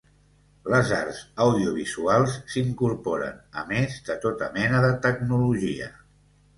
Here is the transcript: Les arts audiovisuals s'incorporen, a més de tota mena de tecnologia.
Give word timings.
Les 0.75 0.93
arts 0.99 1.19
audiovisuals 1.45 2.39
s'incorporen, 2.55 3.39
a 3.63 3.69
més 3.75 4.03
de 4.11 4.19
tota 4.27 4.53
mena 4.61 4.85
de 4.89 4.95
tecnologia. 5.09 5.97